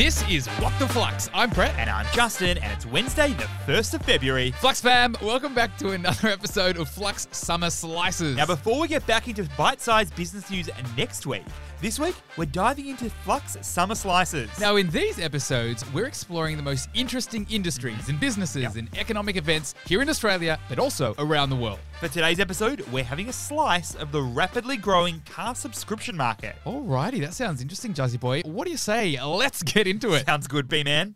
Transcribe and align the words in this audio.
This 0.00 0.26
is 0.30 0.46
What 0.62 0.72
the 0.78 0.88
Flux. 0.88 1.28
I'm 1.34 1.50
Brett. 1.50 1.74
And 1.76 1.90
I'm 1.90 2.06
Justin, 2.14 2.56
and 2.56 2.72
it's 2.72 2.86
Wednesday, 2.86 3.34
the 3.34 3.44
1st 3.70 3.92
of 3.92 4.02
February. 4.02 4.50
Flux 4.52 4.80
fam, 4.80 5.14
welcome 5.20 5.52
back 5.52 5.76
to 5.76 5.90
another 5.90 6.28
episode 6.30 6.78
of 6.78 6.88
Flux 6.88 7.28
Summer 7.32 7.68
Slices. 7.68 8.34
Now, 8.34 8.46
before 8.46 8.80
we 8.80 8.88
get 8.88 9.06
back 9.06 9.28
into 9.28 9.46
bite 9.58 9.78
sized 9.78 10.16
business 10.16 10.50
news 10.50 10.70
next 10.96 11.26
week, 11.26 11.44
this 11.80 11.98
week 11.98 12.14
we're 12.36 12.44
diving 12.44 12.88
into 12.88 13.08
Flux 13.08 13.56
Summer 13.62 13.94
Slices. 13.94 14.50
Now, 14.58 14.76
in 14.76 14.90
these 14.90 15.18
episodes, 15.18 15.84
we're 15.92 16.06
exploring 16.06 16.56
the 16.56 16.62
most 16.62 16.88
interesting 16.94 17.46
industries 17.50 18.08
and 18.08 18.20
businesses 18.20 18.76
and 18.76 18.88
economic 18.98 19.36
events 19.36 19.74
here 19.86 20.02
in 20.02 20.08
Australia, 20.08 20.58
but 20.68 20.78
also 20.78 21.14
around 21.18 21.50
the 21.50 21.56
world. 21.56 21.78
For 21.98 22.08
today's 22.08 22.40
episode, 22.40 22.80
we're 22.92 23.04
having 23.04 23.28
a 23.28 23.32
slice 23.32 23.94
of 23.94 24.12
the 24.12 24.22
rapidly 24.22 24.76
growing 24.76 25.22
car 25.30 25.54
subscription 25.54 26.16
market. 26.16 26.56
Alrighty, 26.64 27.20
that 27.20 27.34
sounds 27.34 27.60
interesting, 27.62 27.94
Jazzy 27.94 28.18
Boy. 28.18 28.42
What 28.44 28.64
do 28.64 28.70
you 28.70 28.76
say? 28.76 29.18
Let's 29.22 29.62
get 29.62 29.86
into 29.86 30.12
it. 30.12 30.26
Sounds 30.26 30.46
good, 30.46 30.68
B 30.68 30.84
Man. 30.84 31.14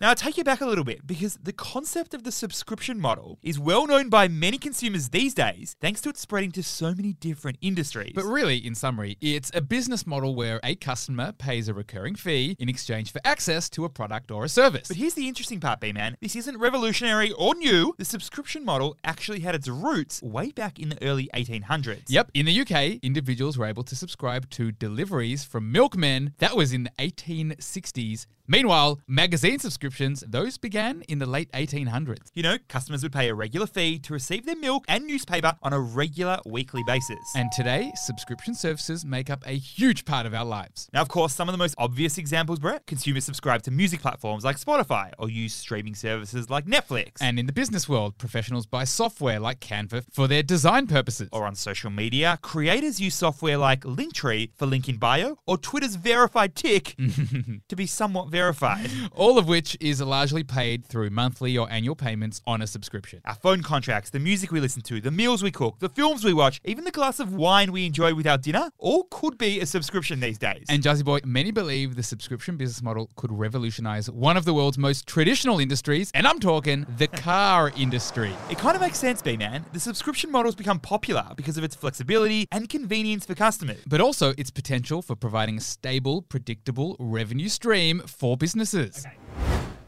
Now, 0.00 0.08
I'll 0.08 0.16
take 0.16 0.36
you 0.36 0.42
back 0.42 0.60
a 0.60 0.66
little 0.66 0.82
bit 0.82 1.06
because 1.06 1.38
the 1.40 1.52
concept 1.52 2.14
of 2.14 2.24
the 2.24 2.32
subscription 2.32 3.00
model 3.00 3.38
is 3.42 3.60
well 3.60 3.86
known 3.86 4.08
by 4.08 4.26
many 4.26 4.58
consumers 4.58 5.10
these 5.10 5.34
days 5.34 5.76
thanks 5.80 6.00
to 6.02 6.08
it 6.08 6.16
spreading 6.16 6.50
to 6.52 6.64
so 6.64 6.94
many 6.94 7.12
different 7.12 7.58
industries. 7.60 8.12
But 8.12 8.24
really, 8.24 8.58
in 8.58 8.74
summary, 8.74 9.16
it's 9.20 9.52
a 9.54 9.60
business 9.60 10.04
model 10.04 10.34
where 10.34 10.58
a 10.64 10.74
customer 10.74 11.30
pays 11.32 11.68
a 11.68 11.74
recurring 11.74 12.16
fee 12.16 12.56
in 12.58 12.68
exchange 12.68 13.12
for 13.12 13.20
access 13.24 13.70
to 13.70 13.84
a 13.84 13.88
product 13.88 14.32
or 14.32 14.44
a 14.44 14.48
service. 14.48 14.88
But 14.88 14.96
here's 14.96 15.14
the 15.14 15.28
interesting 15.28 15.60
part, 15.60 15.80
B 15.80 15.92
Man. 15.92 16.16
This 16.20 16.34
isn't 16.34 16.58
revolutionary 16.58 17.30
or 17.30 17.54
new. 17.54 17.94
The 17.96 18.04
subscription 18.04 18.64
model 18.64 18.96
actually 19.04 19.40
had 19.40 19.54
its 19.54 19.68
roots 19.68 20.20
way 20.22 20.50
back 20.50 20.80
in 20.80 20.88
the 20.88 21.02
early 21.04 21.30
1800s. 21.34 22.04
Yep, 22.08 22.32
in 22.34 22.46
the 22.46 22.60
UK, 22.60 22.98
individuals 23.02 23.56
were 23.56 23.66
able 23.66 23.84
to 23.84 23.94
subscribe 23.94 24.50
to 24.50 24.72
deliveries 24.72 25.44
from 25.44 25.70
milkmen. 25.70 26.34
That 26.38 26.56
was 26.56 26.72
in 26.72 26.82
the 26.82 26.92
1860s. 26.98 28.26
Meanwhile, 28.46 29.00
magazine 29.08 29.58
subscriptions, 29.58 30.22
those 30.28 30.58
began 30.58 31.00
in 31.08 31.18
the 31.18 31.24
late 31.24 31.50
1800s. 31.52 32.28
You 32.34 32.42
know, 32.42 32.58
customers 32.68 33.02
would 33.02 33.12
pay 33.12 33.30
a 33.30 33.34
regular 33.34 33.66
fee 33.66 33.98
to 34.00 34.12
receive 34.12 34.44
their 34.44 34.56
milk 34.56 34.84
and 34.86 35.06
newspaper 35.06 35.56
on 35.62 35.72
a 35.72 35.80
regular 35.80 36.38
weekly 36.44 36.82
basis. 36.86 37.18
And 37.34 37.50
today, 37.52 37.90
subscription 37.94 38.54
services 38.54 39.02
make 39.02 39.30
up 39.30 39.42
a 39.46 39.52
huge 39.52 40.04
part 40.04 40.26
of 40.26 40.34
our 40.34 40.44
lives. 40.44 40.90
Now, 40.92 41.00
of 41.00 41.08
course, 41.08 41.32
some 41.34 41.48
of 41.48 41.54
the 41.54 41.58
most 41.58 41.74
obvious 41.78 42.18
examples, 42.18 42.58
Brett, 42.58 42.86
consumers 42.86 43.24
subscribe 43.24 43.62
to 43.62 43.70
music 43.70 44.02
platforms 44.02 44.44
like 44.44 44.58
Spotify 44.58 45.12
or 45.18 45.30
use 45.30 45.54
streaming 45.54 45.94
services 45.94 46.50
like 46.50 46.66
Netflix. 46.66 47.12
And 47.22 47.38
in 47.38 47.46
the 47.46 47.52
business 47.52 47.88
world, 47.88 48.18
professionals 48.18 48.66
buy 48.66 48.84
software 48.84 49.40
like 49.40 49.60
Canva 49.60 50.04
for 50.12 50.28
their 50.28 50.42
design 50.42 50.86
purposes. 50.86 51.30
or 51.32 51.46
on 51.46 51.54
social 51.54 51.90
media, 51.90 52.38
creators 52.42 53.00
use 53.00 53.14
software 53.14 53.56
like 53.56 53.80
Linktree 53.84 54.50
for 54.54 54.66
link 54.66 54.86
in 54.86 54.98
bio 54.98 55.38
or 55.46 55.56
Twitter's 55.56 55.96
verified 55.96 56.54
tick 56.54 56.94
to 57.68 57.76
be 57.76 57.86
somewhat 57.86 58.33
verified. 58.34 58.90
All 59.14 59.38
of 59.38 59.46
which 59.46 59.76
is 59.80 60.00
largely 60.00 60.42
paid 60.42 60.84
through 60.84 61.10
monthly 61.10 61.56
or 61.56 61.70
annual 61.70 61.94
payments 61.94 62.40
on 62.48 62.60
a 62.60 62.66
subscription. 62.66 63.20
Our 63.24 63.36
phone 63.36 63.62
contracts, 63.62 64.10
the 64.10 64.18
music 64.18 64.50
we 64.50 64.58
listen 64.58 64.82
to, 64.82 65.00
the 65.00 65.12
meals 65.12 65.40
we 65.40 65.52
cook, 65.52 65.78
the 65.78 65.88
films 65.88 66.24
we 66.24 66.34
watch, 66.34 66.60
even 66.64 66.82
the 66.82 66.90
glass 66.90 67.20
of 67.20 67.32
wine 67.32 67.70
we 67.70 67.86
enjoy 67.86 68.12
with 68.12 68.26
our 68.26 68.36
dinner, 68.36 68.70
all 68.78 69.04
could 69.08 69.38
be 69.38 69.60
a 69.60 69.66
subscription 69.66 70.18
these 70.18 70.36
days. 70.36 70.64
And 70.68 70.82
Jazzy 70.82 71.04
Boy, 71.04 71.20
many 71.24 71.52
believe 71.52 71.94
the 71.94 72.02
subscription 72.02 72.56
business 72.56 72.82
model 72.82 73.08
could 73.14 73.30
revolutionize 73.30 74.10
one 74.10 74.36
of 74.36 74.44
the 74.44 74.52
world's 74.52 74.78
most 74.78 75.06
traditional 75.06 75.60
industries, 75.60 76.10
and 76.12 76.26
I'm 76.26 76.40
talking 76.40 76.86
the 76.98 77.06
car 77.06 77.72
industry. 77.76 78.32
it 78.50 78.58
kind 78.58 78.74
of 78.74 78.82
makes 78.82 78.98
sense, 78.98 79.22
B 79.22 79.36
man. 79.36 79.64
The 79.72 79.80
subscription 79.80 80.32
model's 80.32 80.56
become 80.56 80.80
popular 80.80 81.26
because 81.36 81.56
of 81.56 81.62
its 81.62 81.76
flexibility 81.76 82.48
and 82.50 82.68
convenience 82.68 83.24
for 83.26 83.36
customers. 83.36 83.80
But 83.86 84.00
also 84.00 84.34
its 84.36 84.50
potential 84.50 85.02
for 85.02 85.14
providing 85.14 85.58
a 85.58 85.60
stable, 85.60 86.22
predictable 86.22 86.96
revenue 86.98 87.48
stream 87.48 88.00
for 88.06 88.23
businesses. 88.36 89.04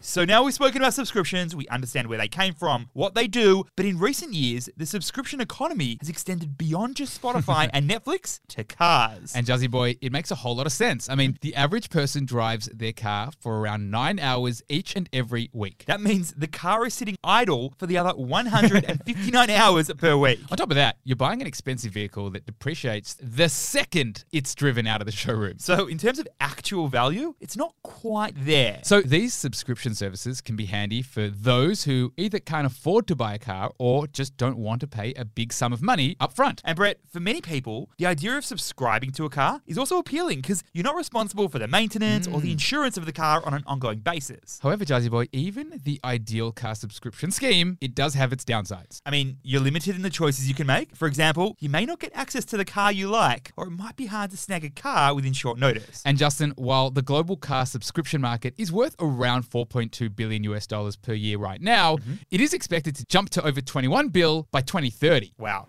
So 0.06 0.24
now 0.24 0.44
we've 0.44 0.54
spoken 0.54 0.80
about 0.80 0.94
subscriptions, 0.94 1.56
we 1.56 1.66
understand 1.66 2.06
where 2.06 2.16
they 2.16 2.28
came 2.28 2.54
from, 2.54 2.90
what 2.92 3.16
they 3.16 3.26
do, 3.26 3.64
but 3.74 3.84
in 3.84 3.98
recent 3.98 4.34
years, 4.34 4.70
the 4.76 4.86
subscription 4.86 5.40
economy 5.40 5.96
has 6.00 6.08
extended 6.08 6.56
beyond 6.56 6.94
just 6.94 7.20
Spotify 7.20 7.68
and 7.72 7.90
Netflix 7.90 8.38
to 8.50 8.62
cars. 8.62 9.34
And 9.34 9.44
Jazzy 9.44 9.68
Boy, 9.68 9.96
it 10.00 10.12
makes 10.12 10.30
a 10.30 10.36
whole 10.36 10.54
lot 10.54 10.64
of 10.64 10.70
sense. 10.70 11.10
I 11.10 11.16
mean, 11.16 11.36
the 11.40 11.56
average 11.56 11.90
person 11.90 12.24
drives 12.24 12.66
their 12.66 12.92
car 12.92 13.32
for 13.40 13.58
around 13.58 13.90
nine 13.90 14.20
hours 14.20 14.62
each 14.68 14.94
and 14.94 15.08
every 15.12 15.50
week. 15.52 15.82
that 15.88 16.00
means 16.00 16.32
the 16.34 16.46
car 16.46 16.86
is 16.86 16.94
sitting 16.94 17.16
idle 17.24 17.74
for 17.76 17.86
the 17.86 17.98
other 17.98 18.10
159 18.10 19.50
hours 19.50 19.90
per 19.98 20.16
week. 20.16 20.38
On 20.52 20.56
top 20.56 20.70
of 20.70 20.76
that, 20.76 20.98
you're 21.02 21.16
buying 21.16 21.40
an 21.40 21.48
expensive 21.48 21.90
vehicle 21.90 22.30
that 22.30 22.46
depreciates 22.46 23.14
the 23.20 23.48
second 23.48 24.24
it's 24.30 24.54
driven 24.54 24.86
out 24.86 25.00
of 25.00 25.06
the 25.06 25.12
showroom. 25.12 25.58
So, 25.58 25.88
in 25.88 25.98
terms 25.98 26.20
of 26.20 26.28
actual 26.40 26.86
value, 26.86 27.34
it's 27.40 27.56
not 27.56 27.74
quite 27.82 28.34
there. 28.36 28.78
So 28.84 29.00
these 29.00 29.34
subscription 29.34 29.95
services 29.96 30.40
can 30.40 30.56
be 30.56 30.66
handy 30.66 31.02
for 31.02 31.28
those 31.28 31.84
who 31.84 32.12
either 32.16 32.38
can't 32.38 32.66
afford 32.66 33.06
to 33.08 33.16
buy 33.16 33.34
a 33.34 33.38
car 33.38 33.72
or 33.78 34.06
just 34.06 34.36
don't 34.36 34.58
want 34.58 34.80
to 34.80 34.86
pay 34.86 35.12
a 35.14 35.24
big 35.24 35.52
sum 35.52 35.72
of 35.72 35.82
money 35.82 36.16
up 36.20 36.32
front. 36.32 36.62
And 36.64 36.76
Brett, 36.76 36.98
for 37.10 37.20
many 37.20 37.40
people, 37.40 37.90
the 37.98 38.06
idea 38.06 38.36
of 38.36 38.44
subscribing 38.44 39.12
to 39.12 39.24
a 39.24 39.30
car 39.30 39.62
is 39.66 39.78
also 39.78 39.98
appealing 39.98 40.40
because 40.40 40.62
you're 40.72 40.84
not 40.84 40.96
responsible 40.96 41.48
for 41.48 41.58
the 41.58 41.68
maintenance 41.68 42.26
or 42.26 42.40
the 42.40 42.48
hmm. 42.48 42.52
insurance 42.52 42.96
of 42.96 43.06
the 43.06 43.12
car 43.12 43.42
on 43.44 43.54
an 43.54 43.64
ongoing 43.66 44.00
basis. 44.00 44.58
However, 44.62 44.84
Jazzy 44.84 45.10
Boy, 45.10 45.28
even 45.32 45.80
the 45.84 46.00
ideal 46.04 46.52
car 46.52 46.74
subscription 46.74 47.30
scheme, 47.30 47.78
it 47.80 47.94
does 47.94 48.14
have 48.14 48.32
its 48.32 48.44
downsides. 48.44 49.00
I 49.06 49.10
mean, 49.10 49.38
you're 49.42 49.60
limited 49.60 49.96
in 49.96 50.02
the 50.02 50.10
choices 50.10 50.48
you 50.48 50.54
can 50.54 50.66
make. 50.66 50.94
For 50.94 51.08
example, 51.08 51.56
you 51.60 51.68
may 51.68 51.86
not 51.86 52.00
get 52.00 52.12
access 52.14 52.44
to 52.46 52.56
the 52.56 52.64
car 52.64 52.92
you 52.92 53.08
like, 53.08 53.52
or 53.56 53.66
it 53.66 53.70
might 53.70 53.96
be 53.96 54.06
hard 54.06 54.30
to 54.30 54.36
snag 54.36 54.64
a 54.64 54.70
car 54.70 55.14
within 55.14 55.32
short 55.32 55.58
notice. 55.58 56.02
And 56.04 56.18
Justin, 56.18 56.52
while 56.56 56.90
the 56.90 57.02
global 57.02 57.36
car 57.36 57.66
subscription 57.66 58.20
market 58.20 58.54
is 58.58 58.72
worth 58.72 58.96
around 58.98 59.42
4.2 59.90 60.14
billion 60.14 60.44
US 60.44 60.66
dollars 60.66 60.96
per 60.96 61.12
year 61.12 61.38
right 61.38 61.60
now, 61.60 61.96
mm-hmm. 61.96 62.14
it 62.30 62.40
is 62.40 62.52
expected 62.52 62.96
to 62.96 63.04
jump 63.06 63.30
to 63.30 63.44
over 63.46 63.60
21 63.60 64.08
bill 64.08 64.48
by 64.50 64.60
2030. 64.60 65.34
wow. 65.38 65.66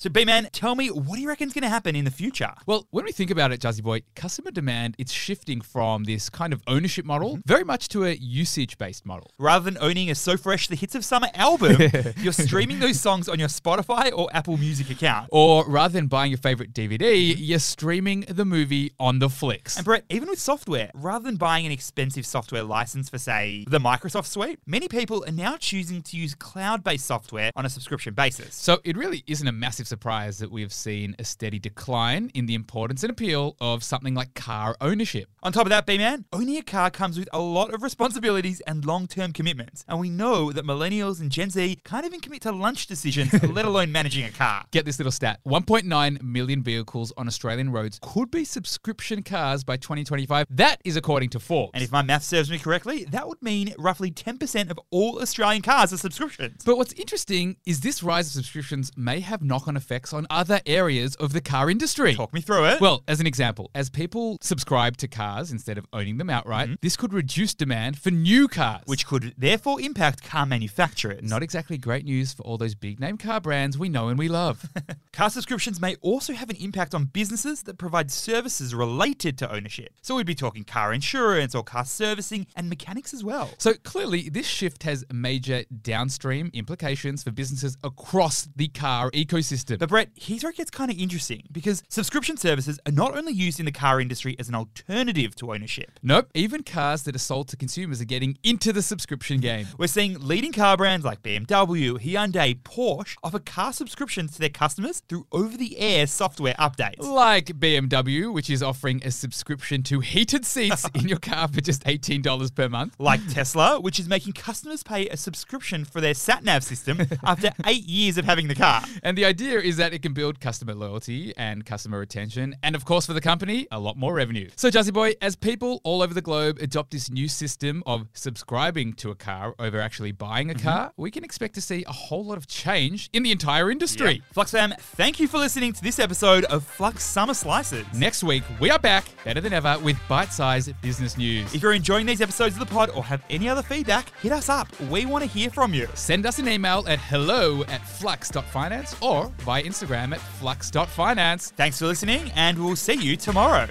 So, 0.00 0.08
B 0.08 0.24
Man, 0.24 0.48
tell 0.50 0.76
me, 0.76 0.88
what 0.88 1.16
do 1.16 1.20
you 1.20 1.28
reckon's 1.28 1.52
going 1.52 1.60
to 1.60 1.68
happen 1.68 1.94
in 1.94 2.06
the 2.06 2.10
future? 2.10 2.54
Well, 2.64 2.86
when 2.88 3.04
we 3.04 3.12
think 3.12 3.30
about 3.30 3.52
it, 3.52 3.60
Jazzy 3.60 3.82
Boy, 3.82 4.00
customer 4.16 4.50
demand 4.50 4.94
it's 4.96 5.12
shifting 5.12 5.60
from 5.60 6.04
this 6.04 6.30
kind 6.30 6.54
of 6.54 6.62
ownership 6.66 7.04
model 7.04 7.32
mm-hmm. 7.32 7.40
very 7.44 7.64
much 7.64 7.88
to 7.88 8.06
a 8.06 8.14
usage-based 8.14 9.04
model. 9.04 9.30
Rather 9.38 9.66
than 9.66 9.76
owning 9.78 10.08
a 10.08 10.14
So 10.14 10.38
Fresh 10.38 10.68
The 10.68 10.74
Hits 10.74 10.94
of 10.94 11.04
Summer 11.04 11.28
album, 11.34 11.76
you're 12.16 12.32
streaming 12.32 12.78
those 12.78 12.98
songs 12.98 13.28
on 13.28 13.38
your 13.38 13.48
Spotify 13.48 14.10
or 14.10 14.30
Apple 14.32 14.56
Music 14.56 14.88
account. 14.88 15.28
Or 15.32 15.66
rather 15.68 15.92
than 15.92 16.06
buying 16.06 16.30
your 16.30 16.38
favorite 16.38 16.72
DVD, 16.72 17.32
mm-hmm. 17.32 17.42
you're 17.42 17.58
streaming 17.58 18.20
the 18.22 18.46
movie 18.46 18.92
on 18.98 19.18
the 19.18 19.28
flicks. 19.28 19.76
And 19.76 19.84
Brett, 19.84 20.04
even 20.08 20.30
with 20.30 20.40
software, 20.40 20.90
rather 20.94 21.24
than 21.26 21.36
buying 21.36 21.66
an 21.66 21.72
expensive 21.72 22.24
software 22.24 22.62
license 22.62 23.10
for, 23.10 23.18
say, 23.18 23.66
the 23.68 23.78
Microsoft 23.78 24.28
Suite, 24.28 24.60
many 24.66 24.88
people 24.88 25.26
are 25.28 25.32
now 25.32 25.58
choosing 25.58 26.00
to 26.04 26.16
use 26.16 26.34
cloud 26.34 26.82
based 26.82 27.04
software 27.04 27.50
on 27.54 27.66
a 27.66 27.68
subscription 27.68 28.14
basis. 28.14 28.54
So 28.54 28.78
it 28.82 28.96
really 28.96 29.24
isn't 29.26 29.46
a 29.46 29.52
massive 29.52 29.89
surprise 29.90 30.38
that 30.38 30.50
we've 30.50 30.72
seen 30.72 31.16
a 31.18 31.24
steady 31.24 31.58
decline 31.58 32.30
in 32.32 32.46
the 32.46 32.54
importance 32.54 33.02
and 33.02 33.10
appeal 33.10 33.56
of 33.60 33.82
something 33.82 34.14
like 34.14 34.34
car 34.34 34.76
ownership. 34.80 35.28
On 35.42 35.52
top 35.52 35.66
of 35.66 35.70
that, 35.70 35.84
B 35.84 35.98
Man, 35.98 36.24
owning 36.32 36.56
a 36.56 36.62
car 36.62 36.90
comes 36.90 37.18
with 37.18 37.28
a 37.32 37.40
lot 37.40 37.74
of 37.74 37.82
responsibilities 37.82 38.60
and 38.60 38.84
long 38.84 39.06
term 39.08 39.32
commitments. 39.32 39.84
And 39.88 39.98
we 39.98 40.08
know 40.08 40.52
that 40.52 40.64
millennials 40.64 41.20
and 41.20 41.30
Gen 41.30 41.50
Z 41.50 41.80
can't 41.84 42.06
even 42.06 42.20
commit 42.20 42.42
to 42.42 42.52
lunch 42.52 42.86
decisions, 42.86 43.32
let 43.42 43.64
alone 43.64 43.90
managing 43.90 44.24
a 44.24 44.30
car. 44.30 44.64
Get 44.70 44.84
this 44.84 44.98
little 44.98 45.12
stat 45.12 45.40
1.9 45.46 46.22
million 46.22 46.62
vehicles 46.62 47.12
on 47.16 47.26
Australian 47.26 47.72
roads 47.72 47.98
could 48.00 48.30
be 48.30 48.44
subscription 48.44 49.22
cars 49.22 49.64
by 49.64 49.76
2025. 49.76 50.46
That 50.50 50.80
is 50.84 50.96
according 50.96 51.30
to 51.30 51.40
Forbes. 51.40 51.72
And 51.74 51.82
if 51.82 51.90
my 51.90 52.02
math 52.02 52.22
serves 52.22 52.50
me 52.50 52.58
correctly, 52.58 53.04
that 53.06 53.26
would 53.26 53.42
mean 53.42 53.74
roughly 53.78 54.10
10% 54.12 54.70
of 54.70 54.78
all 54.90 55.20
Australian 55.20 55.62
cars 55.62 55.92
are 55.92 55.96
subscriptions. 55.96 56.62
But 56.64 56.76
what's 56.76 56.92
interesting 56.92 57.56
is 57.66 57.80
this 57.80 58.02
rise 58.02 58.26
of 58.28 58.32
subscriptions 58.32 58.92
may 58.96 59.20
have 59.20 59.42
knock 59.42 59.66
on 59.66 59.76
effects 59.80 60.12
on 60.12 60.26
other 60.30 60.60
areas 60.66 61.14
of 61.16 61.32
the 61.32 61.40
car 61.40 61.70
industry. 61.70 62.14
Talk 62.14 62.32
me 62.32 62.40
through 62.40 62.66
it. 62.66 62.80
Well, 62.80 63.02
as 63.08 63.18
an 63.20 63.26
example, 63.26 63.70
as 63.74 63.90
people 63.90 64.38
subscribe 64.40 64.96
to 64.98 65.08
cars 65.08 65.50
instead 65.50 65.78
of 65.78 65.86
owning 65.92 66.18
them 66.18 66.30
outright, 66.30 66.66
mm-hmm. 66.68 66.74
this 66.82 66.96
could 66.96 67.12
reduce 67.12 67.54
demand 67.54 67.98
for 67.98 68.10
new 68.10 68.46
cars. 68.46 68.82
which 68.86 69.06
could 69.06 69.34
therefore 69.36 69.80
impact 69.80 70.22
car 70.22 70.46
manufacturers. 70.46 71.28
not 71.28 71.42
exactly 71.42 71.78
great 71.78 72.04
news 72.04 72.32
for 72.32 72.42
all 72.42 72.58
those 72.58 72.74
big 72.74 73.00
name 73.00 73.16
car 73.16 73.40
brands 73.40 73.78
we 73.78 73.88
know 73.88 74.08
and 74.08 74.18
we 74.18 74.28
love. 74.28 74.68
Car 75.12 75.30
subscriptions 75.30 75.80
may 75.80 75.96
also 76.02 76.32
have 76.32 76.50
an 76.50 76.56
impact 76.56 76.94
on 76.94 77.04
businesses 77.06 77.62
that 77.64 77.78
provide 77.78 78.10
services 78.10 78.74
related 78.74 79.36
to 79.38 79.52
ownership. 79.52 79.92
So 80.02 80.14
we'd 80.14 80.26
be 80.26 80.34
talking 80.34 80.64
car 80.64 80.92
insurance 80.92 81.54
or 81.54 81.62
car 81.62 81.84
servicing 81.84 82.46
and 82.54 82.68
mechanics 82.68 83.12
as 83.12 83.24
well. 83.24 83.50
so 83.58 83.74
clearly, 83.82 84.28
this 84.28 84.46
shift 84.46 84.82
has 84.84 85.04
major 85.12 85.64
downstream 85.82 86.50
implications 86.52 87.22
for 87.22 87.30
businesses 87.30 87.76
across 87.82 88.48
the 88.54 88.68
car 88.68 89.10
ecosystem. 89.10 89.69
System. 89.70 89.78
But 89.78 89.88
Brett, 89.88 90.10
here's 90.14 90.42
where 90.42 90.50
it 90.50 90.56
gets 90.56 90.70
kind 90.70 90.90
of 90.90 90.98
interesting 90.98 91.44
because 91.50 91.82
subscription 91.88 92.36
services 92.36 92.78
are 92.86 92.92
not 92.92 93.16
only 93.16 93.32
used 93.32 93.58
in 93.60 93.66
the 93.66 93.72
car 93.72 94.00
industry 94.00 94.36
as 94.38 94.48
an 94.48 94.54
alternative 94.54 95.34
to 95.36 95.52
ownership. 95.52 95.98
Nope, 96.02 96.28
even 96.34 96.62
cars 96.62 97.02
that 97.04 97.14
are 97.14 97.20
sold 97.20 97.48
to 97.48 97.56
consumers 97.56 98.00
are 98.00 98.06
getting 98.06 98.36
into 98.42 98.72
the 98.72 98.82
subscription 98.82 99.40
game. 99.40 99.66
We're 99.78 99.86
seeing 99.86 100.18
leading 100.18 100.52
car 100.52 100.76
brands 100.76 101.04
like 101.04 101.22
BMW, 101.22 101.98
Hyundai, 102.00 102.60
Porsche 102.62 103.16
offer 103.22 103.38
car 103.38 103.72
subscriptions 103.72 104.32
to 104.32 104.40
their 104.40 104.48
customers 104.48 105.02
through 105.08 105.26
over 105.32 105.56
the 105.56 105.78
air 105.78 106.06
software 106.06 106.54
updates. 106.54 106.98
Like 107.00 107.46
BMW, 107.46 108.32
which 108.32 108.50
is 108.50 108.62
offering 108.62 109.00
a 109.04 109.10
subscription 109.10 109.82
to 109.84 110.00
heated 110.00 110.44
seats 110.44 110.86
in 110.94 111.08
your 111.08 111.18
car 111.18 111.48
for 111.48 111.60
just 111.60 111.84
$18 111.84 112.54
per 112.54 112.68
month. 112.68 112.96
Like 112.98 113.20
Tesla, 113.28 113.80
which 113.80 113.98
is 113.98 114.08
making 114.08 114.32
customers 114.34 114.82
pay 114.82 115.08
a 115.08 115.16
subscription 115.16 115.84
for 115.84 116.00
their 116.00 116.14
sat 116.14 116.44
nav 116.44 116.64
system 116.64 117.00
after 117.24 117.50
eight 117.66 117.84
years 117.84 118.18
of 118.18 118.24
having 118.24 118.48
the 118.48 118.54
car. 118.54 118.82
And 119.02 119.16
the 119.16 119.24
idea 119.24 119.49
is 119.58 119.76
that 119.78 119.92
it 119.92 120.02
can 120.02 120.12
build 120.12 120.40
customer 120.40 120.74
loyalty 120.74 121.32
and 121.36 121.64
customer 121.64 121.98
retention, 121.98 122.54
and 122.62 122.76
of 122.76 122.84
course, 122.84 123.06
for 123.06 123.12
the 123.12 123.20
company, 123.20 123.66
a 123.70 123.80
lot 123.80 123.96
more 123.96 124.14
revenue. 124.14 124.48
So, 124.56 124.70
Jazzy 124.70 124.92
Boy, 124.92 125.14
as 125.20 125.36
people 125.36 125.80
all 125.84 126.02
over 126.02 126.14
the 126.14 126.22
globe 126.22 126.58
adopt 126.60 126.90
this 126.90 127.10
new 127.10 127.28
system 127.28 127.82
of 127.86 128.08
subscribing 128.12 128.92
to 128.94 129.10
a 129.10 129.14
car 129.14 129.54
over 129.58 129.80
actually 129.80 130.12
buying 130.12 130.50
a 130.50 130.54
mm-hmm. 130.54 130.68
car, 130.68 130.92
we 130.96 131.10
can 131.10 131.24
expect 131.24 131.54
to 131.54 131.60
see 131.60 131.84
a 131.86 131.92
whole 131.92 132.24
lot 132.24 132.38
of 132.38 132.46
change 132.46 133.08
in 133.12 133.22
the 133.22 133.32
entire 133.32 133.70
industry. 133.70 134.22
Flux 134.32 134.50
fam, 134.52 134.74
thank 134.78 135.18
you 135.18 135.26
for 135.26 135.38
listening 135.38 135.72
to 135.72 135.82
this 135.82 135.98
episode 135.98 136.44
of 136.44 136.64
Flux 136.64 137.02
Summer 137.04 137.34
Slices. 137.34 137.86
Next 137.94 138.22
week, 138.22 138.42
we 138.60 138.70
are 138.70 138.78
back 138.78 139.04
better 139.24 139.40
than 139.40 139.52
ever 139.52 139.78
with 139.82 139.98
bite 140.08 140.32
sized 140.32 140.72
business 140.82 141.16
news. 141.16 141.54
If 141.54 141.62
you're 141.62 141.72
enjoying 141.72 142.06
these 142.06 142.20
episodes 142.20 142.54
of 142.54 142.60
the 142.60 142.66
pod 142.66 142.90
or 142.90 143.04
have 143.04 143.22
any 143.30 143.48
other 143.48 143.62
feedback, 143.62 144.10
hit 144.20 144.32
us 144.32 144.48
up. 144.48 144.68
We 144.82 145.06
want 145.06 145.24
to 145.24 145.30
hear 145.30 145.50
from 145.50 145.74
you. 145.74 145.88
Send 145.94 146.26
us 146.26 146.38
an 146.38 146.48
email 146.48 146.84
at 146.88 146.98
hello 146.98 147.62
at 147.64 147.86
flux.finance 147.86 148.96
or 149.00 149.32
via 149.40 149.62
Instagram 149.62 150.14
at 150.14 150.20
flux.finance. 150.20 151.52
Thanks 151.56 151.78
for 151.78 151.86
listening, 151.86 152.30
and 152.34 152.58
we'll 152.58 152.76
see 152.76 152.94
you 152.94 153.16
tomorrow. 153.16 153.68